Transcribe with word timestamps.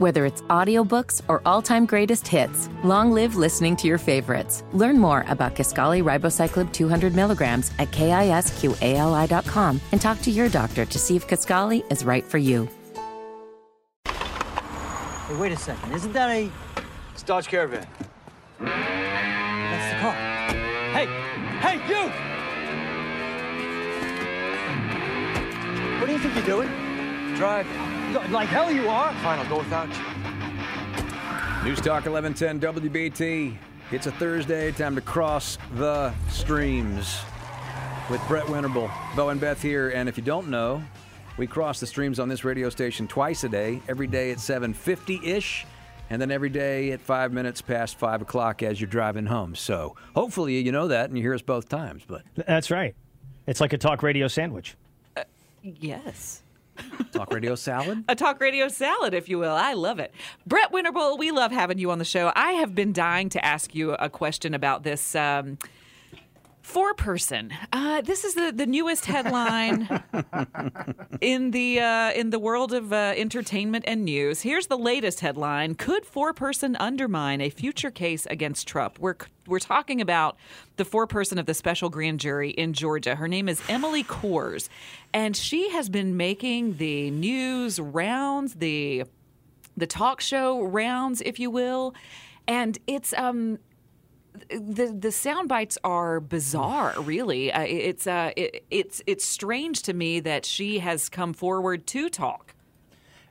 Whether 0.00 0.24
it's 0.24 0.40
audiobooks 0.48 1.20
or 1.28 1.42
all-time 1.44 1.84
greatest 1.84 2.26
hits, 2.26 2.70
long 2.82 3.12
live 3.12 3.36
listening 3.36 3.76
to 3.76 3.86
your 3.86 3.98
favorites. 3.98 4.64
Learn 4.72 4.98
more 4.98 5.26
about 5.28 5.54
Kisqali 5.54 6.02
Ribociclib 6.02 6.72
200 6.72 7.14
milligrams 7.14 7.70
at 7.78 7.90
kisqali.com 7.90 9.78
and 9.92 10.00
talk 10.00 10.22
to 10.22 10.30
your 10.30 10.48
doctor 10.48 10.86
to 10.86 10.98
see 10.98 11.16
if 11.16 11.28
Kisqali 11.28 11.84
is 11.92 12.02
right 12.02 12.24
for 12.24 12.38
you. 12.38 12.66
Hey, 14.06 15.36
wait 15.36 15.52
a 15.52 15.56
second. 15.58 15.92
Isn't 15.92 16.14
that 16.14 16.30
a... 16.30 16.50
It's 17.12 17.22
Dodge 17.22 17.48
Caravan. 17.48 17.86
That's 18.58 19.94
the 19.94 20.00
car. 20.00 20.14
Hey! 20.94 21.04
Hey, 21.60 21.76
you! 21.90 22.08
What 26.00 26.06
do 26.06 26.12
you 26.14 26.18
think 26.18 26.34
you're 26.36 26.46
doing? 26.46 26.89
Drive. 27.36 27.66
Like 28.30 28.48
hell 28.48 28.70
you 28.70 28.88
are. 28.88 29.12
Fine, 29.14 29.38
I'll 29.38 29.48
go 29.48 29.58
without 29.58 29.88
you. 29.88 31.68
News 31.68 31.80
Talk 31.80 32.06
1110 32.06 32.60
WBT. 32.60 33.56
It's 33.92 34.06
a 34.06 34.12
Thursday, 34.12 34.70
time 34.72 34.94
to 34.94 35.00
cross 35.00 35.58
the 35.74 36.14
streams 36.28 37.18
with 38.08 38.20
Brett 38.28 38.44
Winterble, 38.46 38.90
Bo 39.16 39.28
and 39.30 39.40
Beth 39.40 39.60
here. 39.60 39.90
And 39.90 40.08
if 40.08 40.16
you 40.16 40.22
don't 40.22 40.48
know, 40.48 40.82
we 41.36 41.46
cross 41.46 41.80
the 41.80 41.86
streams 41.86 42.18
on 42.18 42.28
this 42.28 42.44
radio 42.44 42.70
station 42.70 43.08
twice 43.08 43.44
a 43.44 43.48
day, 43.48 43.82
every 43.88 44.06
day 44.06 44.30
at 44.30 44.38
7.50-ish, 44.38 45.66
and 46.08 46.20
then 46.20 46.30
every 46.30 46.50
day 46.50 46.92
at 46.92 47.00
five 47.00 47.32
minutes 47.32 47.60
past 47.60 47.98
5 47.98 48.22
o'clock 48.22 48.62
as 48.62 48.80
you're 48.80 48.90
driving 48.90 49.26
home. 49.26 49.54
So 49.54 49.96
hopefully 50.14 50.60
you 50.60 50.72
know 50.72 50.88
that 50.88 51.08
and 51.08 51.16
you 51.18 51.22
hear 51.22 51.34
us 51.34 51.42
both 51.42 51.68
times. 51.68 52.02
But 52.06 52.22
That's 52.34 52.70
right. 52.70 52.94
It's 53.46 53.60
like 53.60 53.72
a 53.72 53.78
talk 53.78 54.02
radio 54.02 54.28
sandwich. 54.28 54.76
Uh, 55.16 55.24
yes. 55.62 56.42
Talk 57.12 57.32
Radio 57.32 57.54
Salad? 57.54 58.04
A 58.08 58.14
talk 58.14 58.40
radio 58.40 58.68
salad, 58.68 59.14
if 59.14 59.28
you 59.28 59.38
will. 59.38 59.54
I 59.54 59.72
love 59.74 59.98
it. 59.98 60.12
Brett 60.46 60.72
Winterble, 60.72 61.18
we 61.18 61.30
love 61.30 61.52
having 61.52 61.78
you 61.78 61.90
on 61.90 61.98
the 61.98 62.04
show. 62.04 62.32
I 62.34 62.52
have 62.52 62.74
been 62.74 62.92
dying 62.92 63.28
to 63.30 63.44
ask 63.44 63.74
you 63.74 63.92
a 63.92 64.08
question 64.08 64.54
about 64.54 64.82
this. 64.82 65.14
Um, 65.14 65.58
Foreperson. 66.62 67.52
Uh, 67.72 68.00
this 68.02 68.24
is 68.24 68.34
the, 68.34 68.52
the 68.52 68.66
newest 68.66 69.06
headline 69.06 69.88
in 71.20 71.50
the 71.52 71.80
uh, 71.80 72.12
in 72.12 72.30
the 72.30 72.38
world 72.38 72.72
of 72.72 72.92
uh, 72.92 73.14
entertainment 73.16 73.84
and 73.88 74.04
news. 74.04 74.42
Here's 74.42 74.66
the 74.66 74.76
latest 74.78 75.20
headline: 75.20 75.74
Could 75.74 76.04
foreperson 76.04 76.76
undermine 76.78 77.40
a 77.40 77.50
future 77.50 77.90
case 77.90 78.26
against 78.26 78.68
Trump? 78.68 78.98
We're 78.98 79.16
we're 79.46 79.58
talking 79.58 80.00
about 80.00 80.36
the 80.76 80.84
foreperson 80.84 81.38
of 81.38 81.46
the 81.46 81.54
special 81.54 81.88
grand 81.88 82.20
jury 82.20 82.50
in 82.50 82.72
Georgia. 82.72 83.16
Her 83.16 83.26
name 83.26 83.48
is 83.48 83.62
Emily 83.68 84.04
Kohrs, 84.04 84.68
and 85.14 85.36
she 85.36 85.70
has 85.70 85.88
been 85.88 86.16
making 86.16 86.76
the 86.76 87.10
news 87.10 87.80
rounds, 87.80 88.54
the 88.54 89.04
the 89.76 89.86
talk 89.86 90.20
show 90.20 90.62
rounds, 90.62 91.22
if 91.22 91.40
you 91.40 91.50
will, 91.50 91.94
and 92.46 92.78
it's 92.86 93.14
um 93.14 93.58
the 94.48 94.96
the 94.98 95.12
sound 95.12 95.48
bites 95.48 95.78
are 95.84 96.20
bizarre. 96.20 96.94
Really, 97.00 97.52
uh, 97.52 97.62
it's 97.62 98.06
uh, 98.06 98.32
it, 98.36 98.64
it's 98.70 99.02
it's 99.06 99.24
strange 99.24 99.82
to 99.82 99.92
me 99.92 100.20
that 100.20 100.44
she 100.44 100.78
has 100.78 101.08
come 101.08 101.32
forward 101.32 101.86
to 101.88 102.08
talk. 102.08 102.54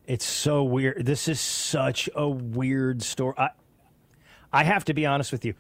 It's 0.06 0.26
so 0.26 0.64
weird. 0.64 1.06
This 1.06 1.28
is 1.28 1.40
such 1.40 2.10
a 2.16 2.28
weird 2.28 3.02
story. 3.02 3.36
I, 3.38 3.50
I 4.52 4.64
have 4.64 4.86
to 4.86 4.94
be 4.94 5.06
honest 5.06 5.32
with 5.32 5.46
you. 5.46 5.54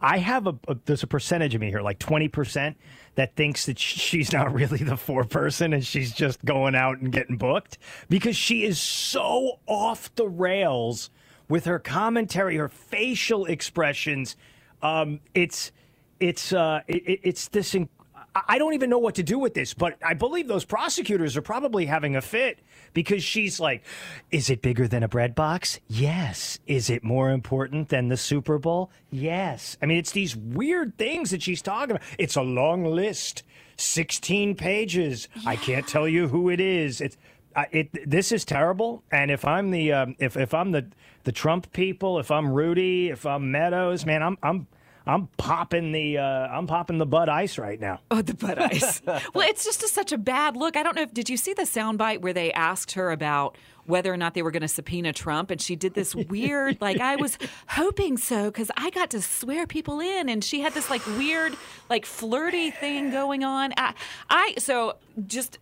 I 0.00 0.18
have 0.18 0.46
a, 0.46 0.54
a 0.68 0.76
there's 0.84 1.02
a 1.02 1.06
percentage 1.06 1.54
of 1.54 1.60
me 1.60 1.70
here, 1.70 1.80
like 1.80 1.98
twenty 1.98 2.28
percent, 2.28 2.76
that 3.14 3.34
thinks 3.34 3.66
that 3.66 3.78
she's 3.78 4.32
not 4.32 4.52
really 4.52 4.78
the 4.78 4.94
foreperson 4.94 5.74
and 5.74 5.84
she's 5.84 6.12
just 6.12 6.44
going 6.44 6.74
out 6.74 6.98
and 6.98 7.10
getting 7.10 7.36
booked 7.36 7.78
because 8.08 8.36
she 8.36 8.64
is 8.64 8.78
so 8.78 9.58
off 9.66 10.14
the 10.14 10.28
rails 10.28 11.10
with 11.48 11.64
her 11.64 11.78
commentary, 11.78 12.56
her 12.56 12.68
facial 12.68 13.46
expressions. 13.46 14.36
Um, 14.82 15.20
it's 15.34 15.72
it's 16.20 16.52
uh, 16.52 16.80
it, 16.88 17.20
it's 17.24 17.48
this. 17.48 17.74
In- 17.74 17.88
I- 18.34 18.42
don't 18.58 18.74
even 18.74 18.90
know 18.90 18.98
what 18.98 19.16
to 19.16 19.22
do 19.24 19.38
with 19.38 19.54
this, 19.54 19.74
but 19.74 19.96
I 20.04 20.14
believe 20.14 20.48
those 20.48 20.64
prosecutors 20.64 21.36
are 21.36 21.42
probably 21.42 21.86
having 21.86 22.16
a 22.16 22.22
fit 22.22 22.60
because 22.94 23.24
she's 23.24 23.60
like, 23.60 23.84
"Is 24.30 24.50
it 24.50 24.62
bigger 24.62 24.88
than 24.88 25.02
a 25.02 25.08
bread 25.08 25.34
box? 25.34 25.80
Yes. 25.88 26.58
Is 26.66 26.90
it 26.90 27.04
more 27.04 27.30
important 27.30 27.88
than 27.90 28.08
the 28.08 28.16
Super 28.18 28.58
Bowl? 28.58 28.90
Yes." 29.10 29.76
I 29.82 29.86
mean, 29.86 29.98
it's 29.98 30.12
these 30.12 30.36
weird 30.36 30.98
things 30.98 31.30
that 31.30 31.42
she's 31.42 31.62
talking 31.62 31.92
about. 31.96 32.02
It's 32.18 32.36
a 32.36 32.42
long 32.42 32.84
list, 32.84 33.42
sixteen 33.76 34.54
pages. 34.54 35.28
I 35.46 35.56
can't 35.56 35.86
tell 35.88 36.08
you 36.08 36.28
who 36.28 36.50
it 36.50 36.60
is. 36.60 37.00
It's 37.00 37.16
uh, 37.56 37.64
it. 37.72 38.08
This 38.10 38.32
is 38.32 38.44
terrible. 38.44 39.02
And 39.10 39.30
if 39.30 39.44
I'm 39.46 39.70
the 39.70 39.92
um, 39.92 40.16
if 40.18 40.36
if 40.36 40.54
I'm 40.54 40.72
the 40.72 40.86
the 41.24 41.32
Trump 41.32 41.72
people, 41.72 42.18
if 42.20 42.30
I'm 42.30 42.52
Rudy, 42.52 43.10
if 43.10 43.26
I'm 43.26 43.50
Meadows, 43.50 44.06
man, 44.06 44.22
I'm 44.22 44.38
I'm 44.42 44.66
I'm 45.06 45.28
popping 45.36 45.92
the 45.92 46.18
uh, 46.18 46.22
I'm 46.48 46.66
popping 46.66 46.98
the 46.98 47.06
Bud 47.06 47.28
Ice 47.28 47.58
right 47.58 47.80
now. 47.80 48.00
Oh, 48.10 48.22
the 48.22 48.34
butt 48.34 48.60
ice. 48.60 49.00
well, 49.06 49.48
it's 49.48 49.64
just 49.64 49.82
a, 49.82 49.88
such 49.88 50.10
a 50.10 50.18
bad 50.18 50.56
look. 50.56 50.76
I 50.76 50.82
don't 50.82 50.96
know 50.96 51.02
if 51.02 51.14
did 51.14 51.30
you 51.30 51.36
see 51.36 51.54
the 51.54 51.62
soundbite 51.62 52.22
where 52.22 52.32
they 52.32 52.52
asked 52.52 52.92
her 52.92 53.12
about 53.12 53.56
whether 53.84 54.12
or 54.12 54.16
not 54.16 54.34
they 54.34 54.42
were 54.42 54.50
going 54.50 54.62
to 54.62 54.68
subpoena 54.68 55.12
Trump, 55.12 55.52
and 55.52 55.60
she 55.60 55.76
did 55.76 55.94
this 55.94 56.14
weird 56.28 56.80
like 56.80 57.00
I 57.00 57.16
was 57.16 57.38
hoping 57.68 58.16
so 58.16 58.46
because 58.46 58.70
I 58.76 58.90
got 58.90 59.10
to 59.10 59.22
swear 59.22 59.66
people 59.66 60.00
in, 60.00 60.28
and 60.28 60.42
she 60.42 60.60
had 60.60 60.74
this 60.74 60.90
like 60.90 61.06
weird 61.06 61.56
like 61.88 62.04
flirty 62.04 62.70
thing 62.72 63.10
going 63.10 63.44
on. 63.44 63.72
I, 63.76 63.94
I 64.28 64.54
so 64.58 64.96
just 65.26 65.58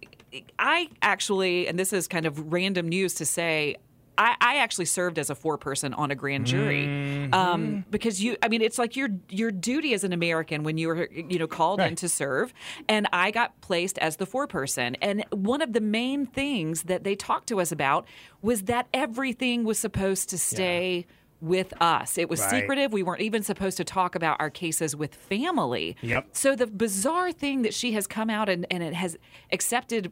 I 0.58 0.88
actually, 1.02 1.68
and 1.68 1.78
this 1.78 1.92
is 1.92 2.08
kind 2.08 2.24
of 2.26 2.52
random 2.52 2.88
news 2.88 3.14
to 3.14 3.26
say. 3.26 3.76
I, 4.16 4.36
I 4.40 4.56
actually 4.58 4.84
served 4.84 5.18
as 5.18 5.30
a 5.30 5.34
foreperson 5.34 5.96
on 5.98 6.10
a 6.10 6.14
grand 6.14 6.46
jury 6.46 6.86
Mm-hmm. 6.86 7.34
um, 7.34 7.84
because 7.90 8.22
you. 8.22 8.36
I 8.42 8.48
mean, 8.48 8.62
it's 8.62 8.78
like 8.78 8.96
your 8.96 9.08
your 9.28 9.50
duty 9.50 9.94
as 9.94 10.04
an 10.04 10.12
American 10.12 10.62
when 10.62 10.78
you 10.78 10.88
were 10.88 11.08
you 11.12 11.38
know 11.38 11.46
called 11.46 11.80
in 11.80 11.94
to 11.96 12.08
serve, 12.08 12.52
and 12.88 13.08
I 13.12 13.30
got 13.30 13.60
placed 13.60 13.98
as 13.98 14.16
the 14.16 14.26
foreperson. 14.26 14.96
And 15.02 15.24
one 15.30 15.62
of 15.62 15.72
the 15.72 15.80
main 15.80 16.26
things 16.26 16.84
that 16.84 17.04
they 17.04 17.14
talked 17.16 17.48
to 17.48 17.60
us 17.60 17.72
about 17.72 18.06
was 18.42 18.62
that 18.62 18.86
everything 18.94 19.64
was 19.64 19.78
supposed 19.78 20.28
to 20.30 20.38
stay. 20.38 21.06
With 21.40 21.74
us. 21.78 22.16
It 22.16 22.30
was 22.30 22.40
Right. 22.40 22.62
secretive. 22.62 22.94
We 22.94 23.02
weren't 23.02 23.20
even 23.20 23.42
supposed 23.42 23.76
to 23.76 23.84
talk 23.84 24.14
about 24.14 24.40
our 24.40 24.48
cases 24.48 24.96
with 24.96 25.14
family. 25.14 25.94
Yep. 26.00 26.28
So 26.32 26.56
the 26.56 26.66
bizarre 26.66 27.32
thing 27.32 27.60
that 27.62 27.74
she 27.74 27.92
has 27.92 28.06
come 28.06 28.30
out 28.30 28.48
and, 28.48 28.64
and 28.70 28.82
it 28.82 28.94
has 28.94 29.18
accepted 29.52 30.10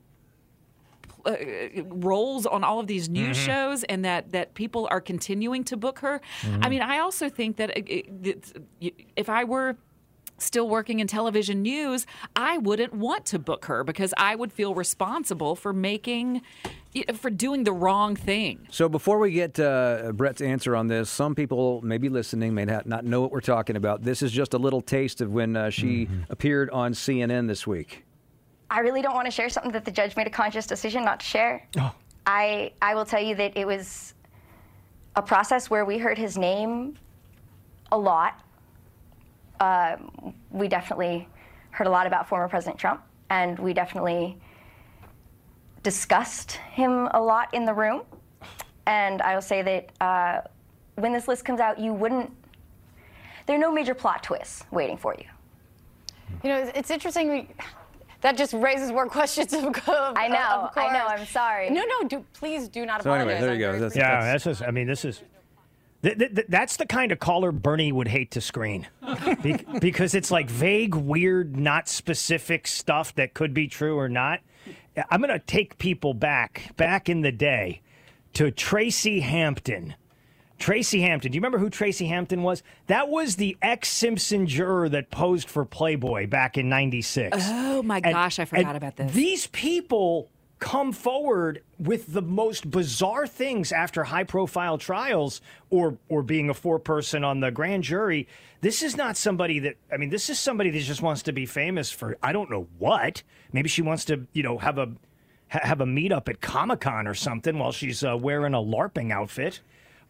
uh, 1.26 1.36
roles 1.84 2.46
on 2.46 2.64
all 2.64 2.80
of 2.80 2.86
these 2.86 3.08
news 3.08 3.36
Mm-hmm. 3.36 3.46
shows 3.46 3.84
and 3.84 4.04
that 4.04 4.32
that 4.32 4.54
people 4.54 4.88
are 4.90 5.00
continuing 5.00 5.64
to 5.64 5.76
book 5.76 6.00
her. 6.00 6.20
Mm-hmm. 6.42 6.64
I 6.64 6.68
mean, 6.68 6.82
I 6.82 6.98
also 6.98 7.28
think 7.28 7.56
that 7.56 7.76
it, 7.76 7.88
it, 8.80 8.94
if 9.16 9.28
I 9.28 9.44
were 9.44 9.76
still 10.38 10.68
working 10.68 10.98
in 10.98 11.06
television 11.06 11.62
news, 11.62 12.04
I 12.34 12.58
wouldn't 12.58 12.92
want 12.92 13.26
to 13.26 13.38
book 13.38 13.66
her 13.66 13.84
because 13.84 14.12
I 14.16 14.34
would 14.34 14.52
feel 14.52 14.74
responsible 14.74 15.54
for 15.54 15.72
making 15.72 16.42
for 17.14 17.30
doing 17.30 17.64
the 17.64 17.72
wrong 17.72 18.16
thing. 18.16 18.66
So 18.70 18.88
before 18.88 19.18
we 19.18 19.30
get 19.30 19.58
uh, 19.58 20.12
Brett's 20.12 20.42
answer 20.42 20.74
on 20.76 20.88
this, 20.88 21.08
some 21.08 21.34
people 21.34 21.80
may 21.82 21.96
be 21.96 22.08
listening, 22.10 22.54
may 22.54 22.64
not, 22.66 22.86
not 22.86 23.04
know 23.04 23.20
what 23.22 23.30
we're 23.30 23.40
talking 23.40 23.76
about. 23.76 24.02
This 24.02 24.20
is 24.20 24.30
just 24.32 24.52
a 24.52 24.58
little 24.58 24.82
taste 24.82 25.20
of 25.22 25.32
when 25.32 25.56
uh, 25.56 25.70
she 25.70 26.08
appeared 26.28 26.68
on 26.70 26.92
CNN 26.92 27.46
this 27.48 27.66
week. 27.66 28.04
I 28.72 28.78
really 28.80 29.02
don't 29.02 29.14
want 29.14 29.26
to 29.26 29.30
share 29.30 29.50
something 29.50 29.70
that 29.72 29.84
the 29.84 29.90
judge 29.90 30.16
made 30.16 30.26
a 30.26 30.30
conscious 30.30 30.66
decision 30.66 31.04
not 31.04 31.20
to 31.20 31.26
share. 31.26 31.68
Oh. 31.78 31.94
I 32.24 32.72
I 32.80 32.94
will 32.94 33.04
tell 33.04 33.20
you 33.22 33.34
that 33.34 33.54
it 33.56 33.66
was 33.66 34.14
a 35.14 35.20
process 35.22 35.68
where 35.68 35.84
we 35.84 35.98
heard 35.98 36.16
his 36.16 36.38
name 36.38 36.96
a 37.92 37.98
lot. 37.98 38.40
Um, 39.60 40.34
we 40.50 40.68
definitely 40.68 41.28
heard 41.70 41.86
a 41.86 41.90
lot 41.90 42.06
about 42.06 42.28
former 42.28 42.48
President 42.48 42.78
Trump, 42.78 43.02
and 43.28 43.58
we 43.58 43.74
definitely 43.74 44.38
discussed 45.82 46.52
him 46.52 47.08
a 47.12 47.20
lot 47.20 47.52
in 47.52 47.64
the 47.66 47.74
room. 47.74 48.02
And 48.86 49.20
I 49.20 49.34
will 49.34 49.42
say 49.42 49.60
that 49.62 49.90
uh, 50.00 50.40
when 50.94 51.12
this 51.12 51.28
list 51.28 51.44
comes 51.44 51.60
out, 51.60 51.78
you 51.78 51.92
wouldn't. 51.92 52.30
There 53.46 53.56
are 53.56 53.60
no 53.60 53.70
major 53.72 53.94
plot 53.94 54.22
twists 54.22 54.64
waiting 54.70 54.96
for 54.96 55.14
you. 55.18 55.24
You 56.42 56.48
know, 56.50 56.58
it's- 56.60 56.72
it's 56.74 56.90
interesting. 56.90 57.52
We, 58.22 58.28
that 58.28 58.36
just 58.36 58.52
raises 58.54 58.90
more 58.90 59.06
questions. 59.08 59.52
Of, 59.52 59.64
of 59.64 59.78
I 59.88 60.28
know, 60.28 60.68
of 60.72 60.78
I 60.78 60.92
know, 60.92 61.06
I'm 61.06 61.26
sorry. 61.26 61.70
No, 61.70 61.84
no, 61.84 62.08
do, 62.08 62.24
please 62.34 62.68
do 62.68 62.86
not 62.86 63.02
So 63.02 63.10
apologize. 63.10 63.36
anyway, 63.42 63.46
there 63.46 63.54
you 63.58 63.66
I'm 63.66 63.72
go. 63.74 63.80
That's- 63.88 63.96
Yeah, 63.96 64.24
that's 64.24 64.44
just. 64.44 64.62
I 64.62 64.70
mean, 64.70 64.86
this 64.86 65.04
is. 65.04 65.22
Th- 66.02 66.18
th- 66.18 66.34
th- 66.34 66.46
that's 66.48 66.76
the 66.78 66.86
kind 66.86 67.12
of 67.12 67.20
caller 67.20 67.52
Bernie 67.52 67.92
would 67.92 68.08
hate 68.08 68.32
to 68.32 68.40
screen, 68.40 68.88
Be- 69.42 69.64
because 69.80 70.16
it's 70.16 70.32
like 70.32 70.50
vague, 70.50 70.96
weird, 70.96 71.56
not 71.56 71.88
specific 71.88 72.66
stuff 72.66 73.14
that 73.14 73.34
could 73.34 73.54
be 73.54 73.68
true 73.68 73.96
or 73.96 74.08
not. 74.08 74.40
I'm 75.10 75.20
going 75.20 75.32
to 75.32 75.38
take 75.38 75.78
people 75.78 76.12
back, 76.12 76.72
back 76.76 77.08
in 77.08 77.20
the 77.20 77.30
day, 77.30 77.82
to 78.34 78.50
Tracy 78.50 79.20
Hampton. 79.20 79.94
Tracy 80.62 81.00
Hampton. 81.00 81.32
Do 81.32 81.36
you 81.36 81.40
remember 81.40 81.58
who 81.58 81.68
Tracy 81.68 82.06
Hampton 82.06 82.44
was? 82.44 82.62
That 82.86 83.08
was 83.08 83.34
the 83.34 83.56
ex 83.60 83.88
Simpson 83.88 84.46
juror 84.46 84.88
that 84.90 85.10
posed 85.10 85.50
for 85.50 85.64
Playboy 85.64 86.28
back 86.28 86.56
in 86.56 86.68
'96. 86.68 87.36
Oh 87.40 87.82
my 87.82 87.96
And- 87.96 88.14
gosh, 88.14 88.38
I 88.38 88.44
forgot 88.44 88.76
about 88.76 88.94
this. 88.94 89.12
These 89.12 89.48
people 89.48 90.30
come 90.60 90.92
forward 90.92 91.60
with 91.80 92.12
the 92.12 92.22
most 92.22 92.70
bizarre 92.70 93.26
things 93.26 93.72
after 93.72 94.04
high 94.04 94.22
profile 94.22 94.78
trials 94.78 95.40
or 95.70 95.98
or 96.08 96.22
being 96.22 96.48
a 96.48 96.54
foreperson 96.54 97.26
on 97.26 97.40
the 97.40 97.50
grand 97.50 97.82
jury. 97.82 98.28
This 98.60 98.84
is 98.84 98.96
not 98.96 99.16
somebody 99.16 99.58
that 99.58 99.74
I 99.92 99.96
mean, 99.96 100.10
this 100.10 100.30
is 100.30 100.38
somebody 100.38 100.70
that 100.70 100.78
just 100.82 101.02
wants 101.02 101.22
to 101.24 101.32
be 101.32 101.44
famous 101.44 101.90
for 101.90 102.16
I 102.22 102.32
don't 102.32 102.48
know 102.52 102.68
what. 102.78 103.24
Maybe 103.52 103.68
she 103.68 103.82
wants 103.82 104.04
to, 104.04 104.28
you 104.32 104.44
know, 104.44 104.58
have 104.58 104.78
a 104.78 104.92
ha- 105.48 105.58
have 105.64 105.80
a 105.80 105.86
meetup 105.86 106.28
at 106.28 106.40
Comic 106.40 106.78
Con 106.82 107.08
or 107.08 107.14
something 107.14 107.58
while 107.58 107.72
she's 107.72 108.04
uh, 108.04 108.16
wearing 108.16 108.54
a 108.54 108.58
LARPing 108.58 109.10
outfit. 109.10 109.58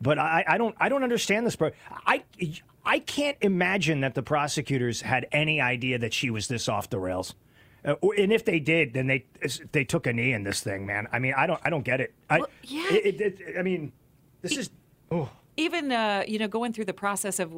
But 0.02 0.18
I, 0.18 0.44
I 0.48 0.58
don't 0.58 0.74
I 0.80 0.88
don't 0.88 1.02
understand 1.04 1.46
this. 1.46 1.54
But 1.56 1.74
I 2.06 2.24
I 2.84 2.98
can't 2.98 3.36
imagine 3.40 4.00
that 4.00 4.14
the 4.14 4.22
prosecutors 4.22 5.02
had 5.02 5.26
any 5.32 5.60
idea 5.60 5.98
that 5.98 6.12
she 6.12 6.28
was 6.30 6.48
this 6.48 6.68
off 6.68 6.90
the 6.90 6.98
rails. 6.98 7.34
Uh, 7.84 7.94
and 8.18 8.32
if 8.32 8.44
they 8.44 8.58
did, 8.58 8.92
then 8.94 9.06
they 9.06 9.24
they 9.72 9.84
took 9.84 10.06
a 10.06 10.12
knee 10.12 10.32
in 10.32 10.42
this 10.42 10.60
thing, 10.60 10.84
man. 10.86 11.06
I 11.12 11.18
mean, 11.20 11.34
I 11.36 11.46
don't 11.46 11.60
I 11.64 11.70
don't 11.70 11.84
get 11.84 12.00
it. 12.00 12.12
I, 12.28 12.38
Well, 12.40 12.48
yeah. 12.64 12.92
it- 12.92 13.20
it- 13.20 13.40
it- 13.40 13.58
I 13.58 13.62
mean, 13.62 13.92
this 14.40 14.56
is 14.56 14.70
oh 15.10 15.30
even 15.56 15.92
uh, 15.92 16.24
you 16.26 16.38
know 16.38 16.48
going 16.48 16.72
through 16.72 16.86
the 16.86 16.94
process 16.94 17.38
of 17.38 17.52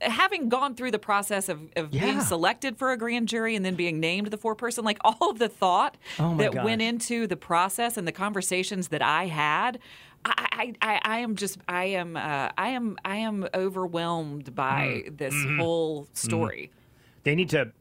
having 0.00 0.48
gone 0.48 0.74
through 0.74 0.90
the 0.90 0.98
process 0.98 1.48
of, 1.48 1.60
of 1.76 1.90
being 1.92 2.20
selected 2.20 2.76
for 2.76 2.90
a 2.90 2.96
grand 2.96 3.28
jury 3.28 3.54
and 3.54 3.64
then 3.64 3.76
being 3.76 4.00
named 4.00 4.26
the 4.28 4.36
foreperson 4.36 4.82
like 4.84 4.98
all 5.04 5.30
of 5.30 5.38
the 5.38 5.48
thought 5.48 5.96
Oh, 6.18 6.36
that 6.38 6.52
gosh. 6.52 6.64
went 6.64 6.82
into 6.82 7.28
the 7.28 7.36
process 7.36 7.96
and 7.96 8.06
the 8.06 8.10
conversations 8.12 8.88
that 8.88 9.00
i 9.00 9.26
had 9.26 9.78
I, 10.24 10.46
I, 10.52 10.72
I, 10.94 11.00
I 11.04 11.18
am 11.18 11.36
just 11.36 11.58
I 11.68 11.84
am 11.86 12.16
uh, 12.16 12.50
I 12.56 12.68
am 12.68 12.96
I 13.04 13.16
am 13.16 13.46
overwhelmed 13.54 14.54
by 14.54 15.02
Mm. 15.06 15.18
this 15.18 15.34
Mhm. 15.34 15.58
whole 15.58 16.08
story. 16.12 16.70
they 17.24 17.34
need 17.34 17.50
to 17.50 17.72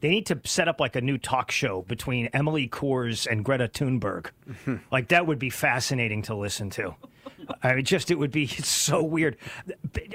they 0.00 0.08
need 0.08 0.26
to 0.26 0.40
set 0.44 0.66
up 0.68 0.80
like 0.80 0.96
a 0.96 1.00
new 1.00 1.18
talk 1.18 1.50
show 1.50 1.82
between 1.82 2.26
Emily 2.32 2.68
Kohrs 2.68 3.26
and 3.30 3.44
Greta 3.44 3.68
Thunberg. 3.68 4.30
like 4.92 5.08
that 5.08 5.26
would 5.26 5.38
be 5.38 5.50
fascinating 5.50 6.22
to 6.22 6.34
listen 6.34 6.70
to. 6.70 6.94
I 7.62 7.74
mean, 7.74 7.84
just 7.84 8.10
it 8.10 8.14
would 8.18 8.30
be 8.30 8.44
it's 8.44 8.68
so 8.68 9.02
weird. 9.02 9.36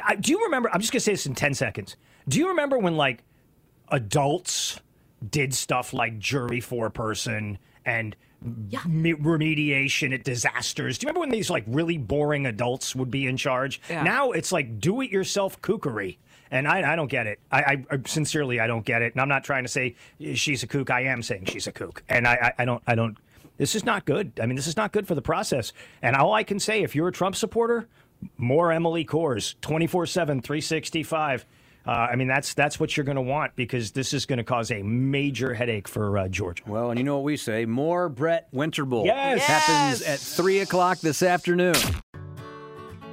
I- 0.03 0.15
Do 0.15 0.31
you 0.31 0.43
remember? 0.45 0.69
I'm 0.73 0.79
just 0.81 0.91
gonna 0.93 1.01
say 1.01 1.11
this 1.13 1.25
in 1.25 1.35
ten 1.35 1.53
seconds. 1.53 1.97
Do 2.27 2.39
you 2.39 2.47
remember 2.49 2.77
when 2.79 2.95
like 2.97 3.23
adults 3.89 4.79
did 5.29 5.53
stuff 5.53 5.93
like 5.93 6.17
jury 6.19 6.61
foreperson 6.61 7.57
and 7.85 8.15
me- 8.87 9.13
remediation 9.13 10.13
at 10.13 10.23
disasters? 10.23 10.97
Do 10.97 11.05
you 11.05 11.09
remember 11.09 11.21
when 11.21 11.29
these 11.29 11.49
like 11.49 11.63
really 11.67 11.97
boring 11.97 12.45
adults 12.45 12.95
would 12.95 13.11
be 13.11 13.27
in 13.27 13.37
charge? 13.37 13.81
Yeah. 13.89 14.03
Now 14.03 14.31
it's 14.31 14.51
like 14.51 14.79
do 14.79 15.01
it 15.01 15.11
yourself 15.11 15.61
kookery. 15.61 16.17
And 16.51 16.67
I, 16.67 16.93
I 16.93 16.95
don't 16.95 17.09
get 17.09 17.27
it. 17.27 17.39
I, 17.51 17.83
I, 17.89 17.97
sincerely 18.05 18.59
I 18.59 18.67
don't 18.67 18.85
get 18.85 19.01
it. 19.01 19.13
And 19.13 19.21
I'm 19.21 19.27
not 19.27 19.43
trying 19.43 19.63
to 19.63 19.67
say 19.67 19.95
eh, 20.21 20.35
she's 20.35 20.63
a 20.63 20.67
kook. 20.67 20.89
I 20.89 21.01
am 21.05 21.23
saying 21.23 21.45
she's 21.45 21.67
a 21.67 21.71
kook. 21.71 22.03
And 22.07 22.27
I, 22.27 22.33
I, 22.33 22.61
I 22.61 22.65
don't 22.65 22.83
I 22.87 22.95
don't. 22.95 23.17
This 23.57 23.73
is 23.73 23.85
not 23.85 24.05
good. 24.05 24.39
I 24.41 24.45
mean, 24.45 24.55
this 24.55 24.67
is 24.67 24.77
not 24.77 24.91
good 24.91 25.07
for 25.07 25.15
the 25.15 25.21
process. 25.21 25.73
And 26.01 26.15
all 26.15 26.33
I 26.33 26.43
can 26.43 26.59
say, 26.59 26.83
if 26.83 26.93
you're 26.93 27.07
a 27.07 27.11
Trump 27.11 27.35
supporter, 27.35 27.87
more 28.37 28.71
Emily 28.71 29.05
Kohrs, 29.05 29.55
24 29.61 30.05
7, 30.05 30.41
365. 30.41 31.45
Uh, 31.87 31.91
I 31.91 32.15
mean, 32.15 32.27
that's 32.27 32.53
that's 32.53 32.79
what 32.79 32.97
you're 32.97 33.03
going 33.03 33.15
to 33.15 33.21
want 33.21 33.55
because 33.55 33.91
this 33.91 34.13
is 34.13 34.25
going 34.25 34.37
to 34.37 34.43
cause 34.43 34.71
a 34.71 34.81
major 34.81 35.53
headache 35.53 35.87
for 35.87 36.17
uh, 36.17 36.27
Georgia. 36.27 36.63
Well, 36.67 36.89
and 36.89 36.99
you 36.99 37.03
know 37.03 37.15
what 37.15 37.23
we 37.23 37.37
say 37.37 37.65
more 37.65 38.09
Brett 38.09 38.51
Winterble. 38.53 39.05
Yes. 39.05 39.41
Happens 39.41 40.01
at 40.01 40.19
3 40.19 40.59
o'clock 40.59 40.99
this 40.99 41.21
afternoon. 41.21 41.75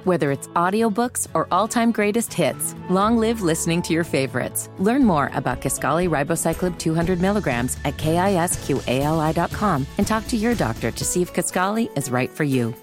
Whether 0.03 0.31
it's 0.31 0.47
audiobooks 0.49 1.29
or 1.33 1.47
all-time 1.49 1.93
greatest 1.93 2.33
hits, 2.33 2.75
long 2.89 3.17
live 3.17 3.41
listening 3.41 3.81
to 3.83 3.93
your 3.93 4.03
favorites. 4.03 4.69
Learn 4.77 5.05
more 5.05 5.31
about 5.33 5.61
Kisqali 5.61 6.09
Ribociclib 6.09 6.77
200 6.77 7.21
milligrams 7.21 7.77
at 7.85 7.95
kisqali.com 7.95 9.87
and 9.97 10.05
talk 10.05 10.27
to 10.27 10.35
your 10.35 10.55
doctor 10.55 10.91
to 10.91 11.05
see 11.05 11.21
if 11.21 11.33
Kisqali 11.33 11.95
is 11.97 12.11
right 12.11 12.29
for 12.29 12.43
you. 12.43 12.75